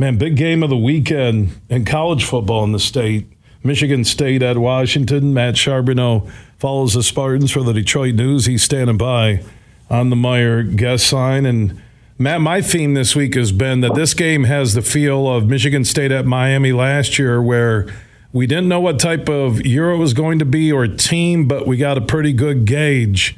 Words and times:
Man, 0.00 0.16
big 0.16 0.36
game 0.36 0.62
of 0.62 0.70
the 0.70 0.76
weekend 0.76 1.60
in 1.68 1.84
college 1.84 2.24
football 2.24 2.62
in 2.62 2.70
the 2.70 2.78
state. 2.78 3.26
Michigan 3.64 4.04
State 4.04 4.42
at 4.42 4.56
Washington. 4.56 5.34
Matt 5.34 5.54
Charboneau 5.54 6.30
follows 6.56 6.94
the 6.94 7.02
Spartans 7.02 7.50
for 7.50 7.64
the 7.64 7.72
Detroit 7.72 8.14
News. 8.14 8.46
He's 8.46 8.62
standing 8.62 8.96
by 8.96 9.42
on 9.90 10.10
the 10.10 10.16
Meijer 10.16 10.76
guest 10.76 11.08
sign. 11.08 11.44
And 11.44 11.82
Matt, 12.16 12.40
my 12.40 12.62
theme 12.62 12.94
this 12.94 13.16
week 13.16 13.34
has 13.34 13.50
been 13.50 13.80
that 13.80 13.96
this 13.96 14.14
game 14.14 14.44
has 14.44 14.74
the 14.74 14.82
feel 14.82 15.26
of 15.26 15.48
Michigan 15.48 15.84
State 15.84 16.12
at 16.12 16.24
Miami 16.24 16.70
last 16.70 17.18
year, 17.18 17.42
where 17.42 17.92
we 18.32 18.46
didn't 18.46 18.68
know 18.68 18.80
what 18.80 19.00
type 19.00 19.28
of 19.28 19.66
year 19.66 19.90
it 19.90 19.98
was 19.98 20.14
going 20.14 20.38
to 20.38 20.44
be 20.44 20.70
or 20.70 20.86
team, 20.86 21.48
but 21.48 21.66
we 21.66 21.76
got 21.76 21.98
a 21.98 22.02
pretty 22.02 22.32
good 22.32 22.66
gauge 22.66 23.36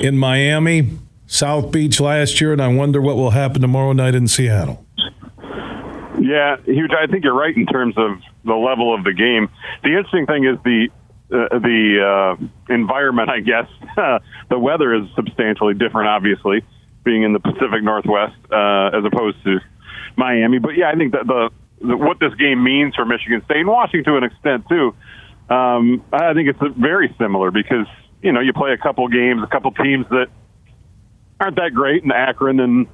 in 0.00 0.18
Miami, 0.18 0.98
South 1.28 1.70
Beach 1.70 2.00
last 2.00 2.40
year, 2.40 2.52
and 2.52 2.60
I 2.60 2.66
wonder 2.66 3.00
what 3.00 3.14
will 3.14 3.30
happen 3.30 3.60
tomorrow 3.60 3.92
night 3.92 4.16
in 4.16 4.26
Seattle. 4.26 4.84
Yeah, 6.20 6.56
huge. 6.64 6.90
I 6.92 7.06
think 7.06 7.24
you're 7.24 7.36
right 7.36 7.56
in 7.56 7.66
terms 7.66 7.94
of 7.96 8.18
the 8.44 8.54
level 8.54 8.94
of 8.94 9.04
the 9.04 9.12
game. 9.12 9.48
The 9.82 9.96
interesting 9.96 10.26
thing 10.26 10.44
is 10.44 10.58
the 10.64 10.88
uh, 11.32 11.58
the 11.58 12.36
uh, 12.38 12.72
environment. 12.74 13.30
I 13.30 13.40
guess 13.40 13.66
the 14.50 14.58
weather 14.58 14.94
is 14.94 15.04
substantially 15.14 15.74
different, 15.74 16.08
obviously, 16.08 16.62
being 17.04 17.22
in 17.22 17.32
the 17.32 17.40
Pacific 17.40 17.82
Northwest 17.82 18.36
uh, 18.50 18.98
as 18.98 19.04
opposed 19.04 19.42
to 19.44 19.58
Miami. 20.16 20.58
But 20.58 20.76
yeah, 20.76 20.90
I 20.90 20.94
think 20.96 21.12
that 21.12 21.26
the, 21.26 21.50
the 21.80 21.96
what 21.96 22.18
this 22.20 22.34
game 22.34 22.62
means 22.62 22.94
for 22.94 23.04
Michigan 23.04 23.42
State 23.44 23.58
and 23.58 23.68
Washington 23.68 24.12
to 24.12 24.18
an 24.18 24.24
extent 24.24 24.68
too. 24.68 24.94
Um, 25.48 26.04
I 26.12 26.34
think 26.34 26.48
it's 26.48 26.76
very 26.78 27.14
similar 27.18 27.50
because 27.50 27.86
you 28.22 28.32
know 28.32 28.40
you 28.40 28.52
play 28.52 28.72
a 28.72 28.78
couple 28.78 29.08
games, 29.08 29.42
a 29.42 29.48
couple 29.48 29.72
teams 29.72 30.06
that 30.10 30.26
aren't 31.40 31.56
that 31.56 31.72
great 31.74 32.04
in 32.04 32.12
Akron 32.12 32.60
and 32.60 32.86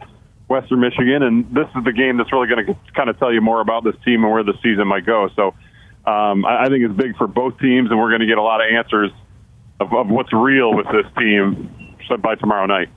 Western 0.48 0.80
Michigan, 0.80 1.22
and 1.22 1.54
this 1.54 1.66
is 1.76 1.84
the 1.84 1.92
game 1.92 2.16
that's 2.16 2.32
really 2.32 2.48
going 2.48 2.66
to 2.66 2.76
kind 2.94 3.10
of 3.10 3.18
tell 3.18 3.32
you 3.32 3.40
more 3.40 3.60
about 3.60 3.84
this 3.84 3.94
team 4.04 4.24
and 4.24 4.32
where 4.32 4.42
the 4.42 4.54
season 4.62 4.88
might 4.88 5.04
go. 5.04 5.28
So 5.36 5.48
um, 6.10 6.44
I, 6.46 6.64
I 6.64 6.68
think 6.68 6.84
it's 6.84 6.94
big 6.94 7.16
for 7.16 7.26
both 7.26 7.58
teams, 7.60 7.90
and 7.90 7.98
we're 7.98 8.08
going 8.08 8.22
to 8.22 8.26
get 8.26 8.38
a 8.38 8.42
lot 8.42 8.60
of 8.62 8.72
answers 8.72 9.10
of, 9.78 9.92
of 9.92 10.08
what's 10.08 10.32
real 10.32 10.74
with 10.74 10.86
this 10.86 11.06
team 11.18 11.96
by 12.20 12.34
tomorrow 12.34 12.66
night. 12.66 12.88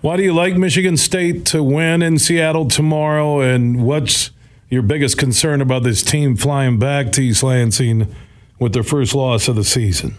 Why 0.00 0.16
do 0.16 0.22
you 0.22 0.32
like 0.32 0.56
Michigan 0.56 0.96
State 0.96 1.44
to 1.46 1.62
win 1.62 2.00
in 2.00 2.18
Seattle 2.18 2.68
tomorrow? 2.68 3.40
And 3.40 3.84
what's 3.84 4.30
your 4.70 4.82
biggest 4.82 5.18
concern 5.18 5.60
about 5.60 5.82
this 5.82 6.02
team 6.02 6.36
flying 6.36 6.78
back 6.78 7.12
to 7.12 7.22
East 7.22 7.42
Lansing 7.42 8.14
with 8.58 8.72
their 8.72 8.82
first 8.82 9.14
loss 9.14 9.48
of 9.48 9.56
the 9.56 9.64
season? 9.64 10.14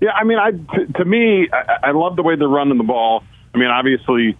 Yeah, 0.00 0.10
I 0.10 0.24
mean, 0.24 0.38
I 0.38 0.50
to, 0.50 0.92
to 0.94 1.04
me, 1.04 1.48
I, 1.52 1.88
I 1.88 1.90
love 1.92 2.16
the 2.16 2.22
way 2.22 2.36
they're 2.36 2.48
running 2.48 2.78
the 2.78 2.84
ball. 2.84 3.22
I 3.54 3.58
mean, 3.58 3.68
obviously, 3.68 4.36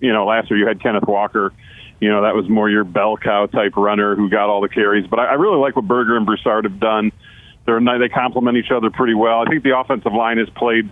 you 0.00 0.12
know, 0.12 0.26
last 0.26 0.50
year 0.50 0.58
you 0.58 0.66
had 0.66 0.82
Kenneth 0.82 1.06
Walker. 1.06 1.52
You 2.00 2.10
know, 2.10 2.22
that 2.22 2.34
was 2.34 2.48
more 2.48 2.70
your 2.70 2.84
bell 2.84 3.16
cow 3.16 3.46
type 3.46 3.76
runner 3.76 4.14
who 4.14 4.30
got 4.30 4.48
all 4.48 4.60
the 4.60 4.68
carries. 4.68 5.06
But 5.06 5.18
I, 5.18 5.26
I 5.26 5.32
really 5.34 5.58
like 5.58 5.74
what 5.74 5.86
Berger 5.86 6.16
and 6.16 6.24
Broussard 6.24 6.64
have 6.64 6.78
done. 6.78 7.10
They're 7.66 7.80
they 7.80 8.08
complement 8.08 8.56
each 8.56 8.70
other 8.70 8.88
pretty 8.90 9.14
well. 9.14 9.40
I 9.40 9.50
think 9.50 9.62
the 9.62 9.76
offensive 9.76 10.12
line 10.14 10.38
has 10.38 10.48
played 10.50 10.88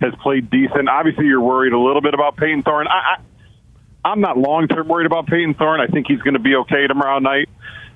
has 0.00 0.12
played 0.22 0.50
decent. 0.50 0.88
Obviously, 0.88 1.26
you're 1.26 1.40
worried 1.40 1.72
a 1.72 1.78
little 1.78 2.00
bit 2.00 2.14
about 2.14 2.36
Payton 2.36 2.62
Thorne. 2.64 2.88
I, 2.88 3.16
I 3.16 4.10
I'm 4.10 4.20
not 4.20 4.36
long 4.36 4.68
term 4.68 4.88
worried 4.88 5.06
about 5.06 5.26
Payton 5.26 5.54
Thorne. 5.54 5.80
I 5.80 5.86
think 5.86 6.06
he's 6.08 6.20
going 6.20 6.34
to 6.34 6.40
be 6.40 6.54
okay 6.56 6.86
tomorrow 6.86 7.18
night. 7.18 7.48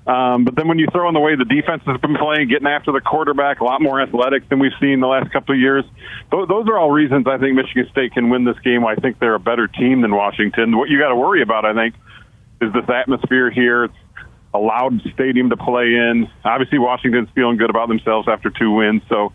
Um, 0.06 0.44
but 0.44 0.56
then 0.56 0.66
when 0.66 0.78
you 0.78 0.86
throw 0.90 1.08
in 1.08 1.14
the 1.14 1.20
way 1.20 1.36
the 1.36 1.44
defense 1.44 1.82
has 1.86 2.00
been 2.00 2.16
playing, 2.16 2.48
getting 2.48 2.66
after 2.66 2.90
the 2.90 3.00
quarterback, 3.00 3.60
a 3.60 3.64
lot 3.64 3.82
more 3.82 4.00
athletic 4.00 4.48
than 4.48 4.58
we've 4.58 4.72
seen 4.80 5.00
the 5.00 5.06
last 5.06 5.30
couple 5.30 5.54
of 5.54 5.60
years. 5.60 5.84
Those, 6.30 6.48
those 6.48 6.66
are 6.68 6.78
all 6.78 6.90
reasons 6.90 7.26
I 7.28 7.38
think 7.38 7.54
Michigan 7.54 7.86
State 7.92 8.12
can 8.12 8.30
win 8.30 8.44
this 8.44 8.58
game. 8.64 8.84
I 8.86 8.94
think 8.94 9.18
they're 9.18 9.34
a 9.34 9.40
better 9.40 9.68
team 9.68 10.00
than 10.00 10.14
Washington. 10.14 10.76
What 10.76 10.88
you 10.88 10.98
got 10.98 11.10
to 11.10 11.16
worry 11.16 11.42
about, 11.42 11.64
I 11.64 11.74
think, 11.74 11.94
is 12.60 12.72
this 12.72 12.88
atmosphere 12.88 13.50
here. 13.50 13.84
It's 13.84 13.94
a 14.54 14.58
loud 14.58 15.00
stadium 15.14 15.50
to 15.50 15.56
play 15.56 15.94
in. 15.94 16.28
Obviously, 16.44 16.78
Washington's 16.78 17.28
feeling 17.34 17.56
good 17.56 17.70
about 17.70 17.88
themselves 17.88 18.26
after 18.26 18.50
two 18.50 18.72
wins, 18.72 19.02
so 19.08 19.32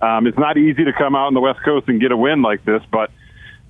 um, 0.00 0.26
it's 0.26 0.38
not 0.38 0.56
easy 0.56 0.84
to 0.84 0.92
come 0.92 1.14
out 1.14 1.26
on 1.26 1.34
the 1.34 1.40
West 1.40 1.60
Coast 1.64 1.88
and 1.88 2.00
get 2.00 2.12
a 2.12 2.16
win 2.16 2.42
like 2.42 2.64
this. 2.64 2.82
But 2.90 3.10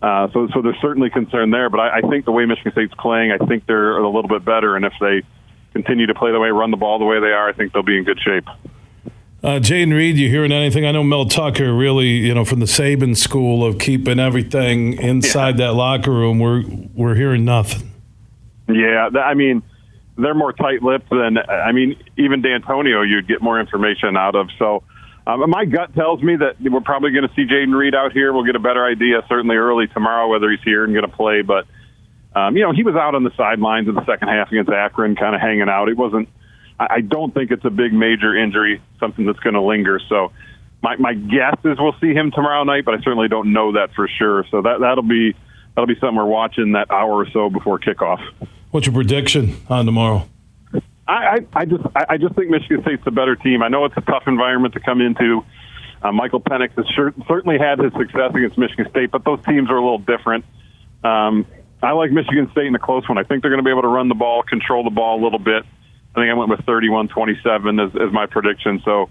uh, 0.00 0.28
so, 0.32 0.48
so 0.54 0.62
there's 0.62 0.80
certainly 0.80 1.10
concern 1.10 1.50
there. 1.50 1.68
But 1.68 1.80
I, 1.80 1.98
I 1.98 2.00
think 2.02 2.24
the 2.24 2.32
way 2.32 2.46
Michigan 2.46 2.72
State's 2.72 2.94
playing, 2.98 3.32
I 3.32 3.44
think 3.44 3.66
they're 3.66 3.98
a 3.98 4.08
little 4.08 4.28
bit 4.28 4.44
better. 4.44 4.76
And 4.76 4.84
if 4.84 4.92
they 5.00 5.22
continue 5.72 6.06
to 6.06 6.14
play 6.14 6.32
the 6.32 6.40
way, 6.40 6.48
run 6.48 6.70
the 6.70 6.76
ball 6.76 6.98
the 6.98 7.04
way 7.04 7.20
they 7.20 7.32
are, 7.32 7.48
I 7.48 7.52
think 7.52 7.72
they'll 7.72 7.82
be 7.82 7.98
in 7.98 8.04
good 8.04 8.20
shape. 8.20 8.44
Uh, 9.40 9.60
Jayden 9.60 9.94
Reed, 9.94 10.16
you 10.16 10.28
hearing 10.28 10.50
anything? 10.50 10.84
I 10.84 10.90
know 10.90 11.04
Mel 11.04 11.24
Tucker 11.24 11.72
really, 11.72 12.08
you 12.08 12.34
know, 12.34 12.44
from 12.44 12.58
the 12.58 12.66
Saban 12.66 13.16
school 13.16 13.64
of 13.64 13.78
keeping 13.78 14.18
everything 14.18 14.94
inside 14.94 15.58
yeah. 15.58 15.68
that 15.68 15.74
locker 15.74 16.10
room. 16.10 16.40
We're 16.40 16.64
we're 16.94 17.14
hearing 17.14 17.44
nothing. 17.44 17.92
Yeah, 18.68 19.08
I 19.14 19.34
mean, 19.34 19.62
they're 20.16 20.34
more 20.34 20.52
tight-lipped 20.52 21.08
than 21.10 21.38
I 21.38 21.70
mean, 21.70 22.02
even 22.16 22.42
D'Antonio, 22.42 23.02
you'd 23.02 23.28
get 23.28 23.40
more 23.40 23.60
information 23.60 24.16
out 24.16 24.34
of. 24.34 24.48
So, 24.58 24.82
um, 25.28 25.48
my 25.48 25.64
gut 25.64 25.94
tells 25.94 26.20
me 26.20 26.34
that 26.36 26.60
we're 26.60 26.80
probably 26.80 27.12
going 27.12 27.28
to 27.28 27.34
see 27.34 27.46
Jayden 27.46 27.78
Reed 27.78 27.94
out 27.94 28.10
here. 28.12 28.32
We'll 28.32 28.44
get 28.44 28.56
a 28.56 28.60
better 28.60 28.84
idea 28.84 29.22
certainly 29.28 29.54
early 29.54 29.86
tomorrow 29.86 30.28
whether 30.28 30.50
he's 30.50 30.62
here 30.64 30.84
and 30.84 30.92
going 30.92 31.08
to 31.08 31.16
play, 31.16 31.42
but 31.42 31.64
um, 32.34 32.56
you 32.56 32.62
know, 32.62 32.72
he 32.72 32.82
was 32.82 32.94
out 32.94 33.14
on 33.14 33.24
the 33.24 33.32
sidelines 33.36 33.88
in 33.88 33.94
the 33.94 34.04
second 34.04 34.28
half 34.28 34.50
against 34.50 34.70
Akron, 34.70 35.16
kind 35.16 35.34
of 35.34 35.40
hanging 35.40 35.68
out. 35.68 35.88
It 35.88 35.96
wasn't. 35.96 36.28
I 36.78 37.00
don't 37.00 37.34
think 37.34 37.50
it's 37.50 37.64
a 37.64 37.70
big 37.70 37.92
major 37.92 38.36
injury, 38.36 38.80
something 39.00 39.26
that's 39.26 39.40
going 39.40 39.54
to 39.54 39.62
linger. 39.62 40.00
So, 40.08 40.30
my 40.80 40.96
my 40.96 41.14
guess 41.14 41.56
is 41.64 41.76
we'll 41.78 41.96
see 42.00 42.12
him 42.12 42.30
tomorrow 42.30 42.62
night, 42.62 42.84
but 42.84 42.94
I 42.94 42.98
certainly 42.98 43.26
don't 43.26 43.52
know 43.52 43.72
that 43.72 43.94
for 43.94 44.08
sure. 44.08 44.44
So 44.50 44.62
that 44.62 44.78
that'll 44.80 45.02
be 45.02 45.34
that'll 45.74 45.88
be 45.88 45.98
something 45.98 46.16
we're 46.16 46.26
watching 46.26 46.72
that 46.72 46.90
hour 46.90 47.10
or 47.10 47.26
so 47.30 47.50
before 47.50 47.80
kickoff. 47.80 48.20
What's 48.70 48.86
your 48.86 48.94
prediction 48.94 49.56
on 49.68 49.86
tomorrow? 49.86 50.28
I, 51.08 51.12
I, 51.12 51.38
I 51.54 51.64
just 51.64 51.82
I 51.94 52.16
just 52.18 52.34
think 52.34 52.50
Michigan 52.50 52.82
State's 52.82 53.02
a 53.06 53.10
better 53.10 53.34
team. 53.34 53.62
I 53.62 53.68
know 53.68 53.86
it's 53.86 53.96
a 53.96 54.02
tough 54.02 54.24
environment 54.26 54.74
to 54.74 54.80
come 54.80 55.00
into. 55.00 55.44
Uh, 56.02 56.12
Michael 56.12 56.40
Penix 56.40 56.76
has 56.76 56.86
sure, 56.94 57.12
certainly 57.26 57.58
had 57.58 57.80
his 57.80 57.92
success 57.94 58.30
against 58.32 58.56
Michigan 58.56 58.86
State, 58.90 59.10
but 59.10 59.24
those 59.24 59.44
teams 59.44 59.68
are 59.68 59.76
a 59.76 59.82
little 59.82 59.98
different. 59.98 60.44
Um, 61.02 61.46
I 61.82 61.92
like 61.92 62.10
Michigan 62.10 62.48
State 62.52 62.66
in 62.66 62.74
a 62.74 62.78
close 62.78 63.08
one. 63.08 63.18
I 63.18 63.22
think 63.22 63.42
they're 63.42 63.50
going 63.50 63.62
to 63.62 63.64
be 63.64 63.70
able 63.70 63.82
to 63.82 63.88
run 63.88 64.08
the 64.08 64.14
ball, 64.14 64.42
control 64.42 64.84
the 64.84 64.90
ball 64.90 65.20
a 65.20 65.22
little 65.22 65.38
bit. 65.38 65.64
I 66.14 66.20
think 66.20 66.30
I 66.30 66.34
went 66.34 66.50
with 66.50 66.60
31-27 66.60 67.86
as, 67.86 67.94
as 68.00 68.12
my 68.12 68.26
prediction. 68.26 68.82
So 68.84 69.10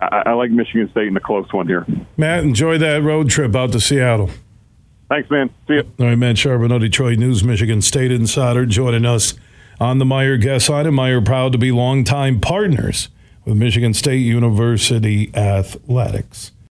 I, 0.00 0.22
I 0.26 0.32
like 0.32 0.50
Michigan 0.50 0.90
State 0.90 1.08
in 1.08 1.16
a 1.16 1.20
close 1.20 1.52
one 1.52 1.66
here. 1.66 1.86
Matt, 2.16 2.44
enjoy 2.44 2.78
that 2.78 3.02
road 3.02 3.28
trip 3.28 3.54
out 3.54 3.72
to 3.72 3.80
Seattle. 3.80 4.30
Thanks, 5.08 5.30
man. 5.30 5.50
See 5.68 5.74
you. 5.74 5.92
All 6.00 6.06
right, 6.06 6.16
Matt 6.16 6.36
Charboneau, 6.36 6.80
Detroit 6.80 7.18
News, 7.18 7.44
Michigan 7.44 7.82
State 7.82 8.10
Insider, 8.10 8.66
joining 8.66 9.04
us 9.04 9.34
on 9.78 9.98
the 9.98 10.04
Meijer 10.04 10.40
Guest 10.40 10.68
line. 10.68 10.86
And 10.86 10.96
Meijer 10.96 11.24
proud 11.24 11.52
to 11.52 11.58
be 11.58 11.70
longtime 11.70 12.40
partners 12.40 13.08
with 13.44 13.56
Michigan 13.56 13.94
State 13.94 14.18
University 14.18 15.30
Athletics. 15.34 16.52